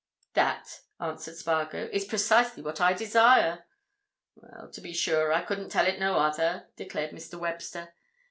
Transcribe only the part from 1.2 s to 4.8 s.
Spargo, "is precisely what I desire." "Well,